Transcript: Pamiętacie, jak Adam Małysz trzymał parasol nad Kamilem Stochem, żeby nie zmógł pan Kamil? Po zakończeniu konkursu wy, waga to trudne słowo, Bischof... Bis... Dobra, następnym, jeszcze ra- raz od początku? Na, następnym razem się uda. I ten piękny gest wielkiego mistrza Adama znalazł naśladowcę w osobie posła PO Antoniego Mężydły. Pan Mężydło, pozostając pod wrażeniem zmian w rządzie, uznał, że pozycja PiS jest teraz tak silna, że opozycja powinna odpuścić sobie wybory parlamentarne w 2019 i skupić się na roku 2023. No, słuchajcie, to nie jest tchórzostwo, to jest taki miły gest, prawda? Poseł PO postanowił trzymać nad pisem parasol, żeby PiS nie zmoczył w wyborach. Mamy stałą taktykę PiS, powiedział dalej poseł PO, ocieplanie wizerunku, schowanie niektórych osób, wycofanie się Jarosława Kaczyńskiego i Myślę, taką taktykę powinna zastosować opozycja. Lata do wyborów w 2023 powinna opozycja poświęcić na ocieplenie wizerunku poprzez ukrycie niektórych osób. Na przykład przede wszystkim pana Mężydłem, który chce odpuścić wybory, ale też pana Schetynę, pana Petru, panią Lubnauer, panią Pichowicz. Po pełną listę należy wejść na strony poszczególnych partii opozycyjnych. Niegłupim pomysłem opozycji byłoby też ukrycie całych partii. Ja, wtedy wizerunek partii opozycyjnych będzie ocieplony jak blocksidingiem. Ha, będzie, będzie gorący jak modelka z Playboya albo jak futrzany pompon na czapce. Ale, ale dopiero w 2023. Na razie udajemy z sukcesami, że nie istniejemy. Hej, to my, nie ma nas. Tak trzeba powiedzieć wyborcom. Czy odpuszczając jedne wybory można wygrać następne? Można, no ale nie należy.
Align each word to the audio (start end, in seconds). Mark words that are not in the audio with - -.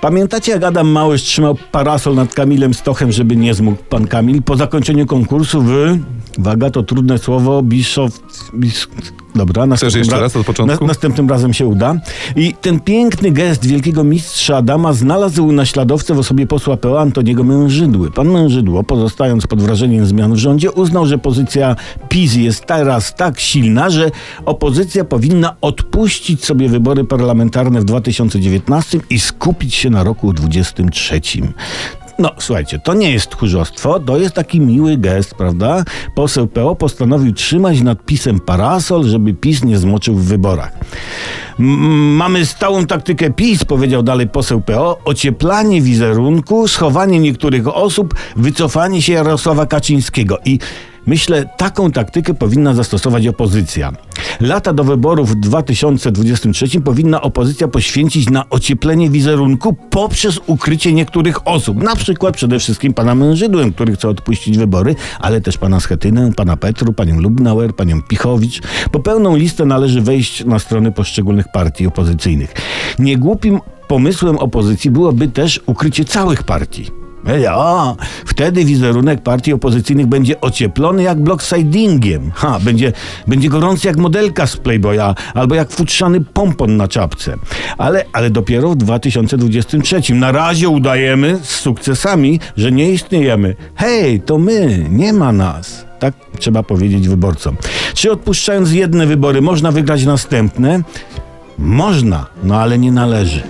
Pamiętacie, 0.00 0.52
jak 0.52 0.64
Adam 0.64 0.88
Małysz 0.88 1.22
trzymał 1.22 1.56
parasol 1.72 2.14
nad 2.14 2.34
Kamilem 2.34 2.74
Stochem, 2.74 3.12
żeby 3.12 3.36
nie 3.36 3.54
zmógł 3.54 3.82
pan 3.82 4.06
Kamil? 4.06 4.42
Po 4.42 4.56
zakończeniu 4.56 5.06
konkursu 5.06 5.62
wy, 5.62 5.98
waga 6.38 6.70
to 6.70 6.82
trudne 6.82 7.18
słowo, 7.18 7.62
Bischof... 7.62 8.20
Bis... 8.54 8.88
Dobra, 9.36 9.66
następnym, 9.66 9.98
jeszcze 9.98 10.14
ra- 10.14 10.20
raz 10.20 10.36
od 10.36 10.46
początku? 10.46 10.84
Na, 10.84 10.88
następnym 10.88 11.28
razem 11.28 11.52
się 11.54 11.66
uda. 11.66 11.94
I 12.36 12.54
ten 12.60 12.80
piękny 12.80 13.30
gest 13.30 13.66
wielkiego 13.66 14.04
mistrza 14.04 14.56
Adama 14.56 14.92
znalazł 14.92 15.52
naśladowcę 15.52 16.14
w 16.14 16.18
osobie 16.18 16.46
posła 16.46 16.76
PO 16.76 17.00
Antoniego 17.00 17.44
Mężydły. 17.44 18.10
Pan 18.10 18.28
Mężydło, 18.28 18.82
pozostając 18.82 19.46
pod 19.46 19.62
wrażeniem 19.62 20.06
zmian 20.06 20.34
w 20.34 20.36
rządzie, 20.36 20.72
uznał, 20.72 21.06
że 21.06 21.18
pozycja 21.18 21.76
PiS 22.08 22.34
jest 22.34 22.66
teraz 22.66 23.14
tak 23.14 23.40
silna, 23.40 23.90
że 23.90 24.10
opozycja 24.44 25.04
powinna 25.04 25.56
odpuścić 25.60 26.44
sobie 26.44 26.68
wybory 26.68 27.04
parlamentarne 27.04 27.80
w 27.80 27.84
2019 27.84 29.00
i 29.10 29.20
skupić 29.20 29.74
się 29.74 29.90
na 29.90 30.04
roku 30.04 30.32
2023. 30.32 31.20
No, 32.18 32.30
słuchajcie, 32.38 32.78
to 32.78 32.94
nie 32.94 33.12
jest 33.12 33.30
tchórzostwo, 33.30 34.00
to 34.00 34.18
jest 34.18 34.34
taki 34.34 34.60
miły 34.60 34.96
gest, 34.96 35.34
prawda? 35.34 35.84
Poseł 36.14 36.46
PO 36.46 36.76
postanowił 36.76 37.32
trzymać 37.32 37.80
nad 37.80 38.04
pisem 38.04 38.40
parasol, 38.40 39.04
żeby 39.04 39.34
PiS 39.34 39.64
nie 39.64 39.78
zmoczył 39.78 40.14
w 40.14 40.24
wyborach. 40.24 40.72
Mamy 41.58 42.46
stałą 42.46 42.86
taktykę 42.86 43.30
PiS, 43.30 43.64
powiedział 43.64 44.02
dalej 44.02 44.28
poseł 44.28 44.60
PO, 44.60 44.98
ocieplanie 45.04 45.82
wizerunku, 45.82 46.68
schowanie 46.68 47.18
niektórych 47.18 47.68
osób, 47.68 48.14
wycofanie 48.36 49.02
się 49.02 49.12
Jarosława 49.12 49.66
Kaczyńskiego 49.66 50.38
i 50.44 50.58
Myślę, 51.06 51.48
taką 51.56 51.92
taktykę 51.92 52.34
powinna 52.34 52.74
zastosować 52.74 53.26
opozycja. 53.26 53.92
Lata 54.40 54.72
do 54.72 54.84
wyborów 54.84 55.30
w 55.30 55.34
2023 55.34 56.80
powinna 56.80 57.22
opozycja 57.22 57.68
poświęcić 57.68 58.30
na 58.30 58.48
ocieplenie 58.50 59.10
wizerunku 59.10 59.76
poprzez 59.90 60.40
ukrycie 60.46 60.92
niektórych 60.92 61.48
osób. 61.48 61.82
Na 61.82 61.96
przykład 61.96 62.36
przede 62.36 62.58
wszystkim 62.58 62.94
pana 62.94 63.14
Mężydłem, 63.14 63.72
który 63.72 63.94
chce 63.94 64.08
odpuścić 64.08 64.58
wybory, 64.58 64.94
ale 65.20 65.40
też 65.40 65.58
pana 65.58 65.80
Schetynę, 65.80 66.32
pana 66.36 66.56
Petru, 66.56 66.92
panią 66.92 67.20
Lubnauer, 67.20 67.76
panią 67.76 68.02
Pichowicz. 68.02 68.62
Po 68.92 69.00
pełną 69.00 69.36
listę 69.36 69.64
należy 69.64 70.00
wejść 70.00 70.44
na 70.44 70.58
strony 70.58 70.92
poszczególnych 70.92 71.46
partii 71.52 71.86
opozycyjnych. 71.86 72.54
Niegłupim 72.98 73.60
pomysłem 73.88 74.38
opozycji 74.38 74.90
byłoby 74.90 75.28
też 75.28 75.60
ukrycie 75.66 76.04
całych 76.04 76.42
partii. 76.42 77.05
Ja, 77.26 77.94
wtedy 78.26 78.64
wizerunek 78.64 79.22
partii 79.22 79.52
opozycyjnych 79.52 80.06
będzie 80.06 80.40
ocieplony 80.40 81.02
jak 81.02 81.20
blocksidingiem. 81.20 82.32
Ha, 82.34 82.58
będzie, 82.60 82.92
będzie 83.26 83.48
gorący 83.48 83.88
jak 83.88 83.96
modelka 83.96 84.46
z 84.46 84.56
Playboya 84.56 85.14
albo 85.34 85.54
jak 85.54 85.70
futrzany 85.70 86.20
pompon 86.20 86.76
na 86.76 86.88
czapce. 86.88 87.36
Ale, 87.78 88.04
ale 88.12 88.30
dopiero 88.30 88.70
w 88.70 88.76
2023. 88.76 90.14
Na 90.14 90.32
razie 90.32 90.68
udajemy 90.68 91.38
z 91.42 91.48
sukcesami, 91.48 92.40
że 92.56 92.72
nie 92.72 92.90
istniejemy. 92.90 93.56
Hej, 93.74 94.20
to 94.20 94.38
my, 94.38 94.86
nie 94.90 95.12
ma 95.12 95.32
nas. 95.32 95.86
Tak 95.98 96.14
trzeba 96.38 96.62
powiedzieć 96.62 97.08
wyborcom. 97.08 97.56
Czy 97.94 98.12
odpuszczając 98.12 98.72
jedne 98.72 99.06
wybory 99.06 99.42
można 99.42 99.72
wygrać 99.72 100.04
następne? 100.04 100.82
Można, 101.58 102.26
no 102.42 102.60
ale 102.60 102.78
nie 102.78 102.92
należy. 102.92 103.42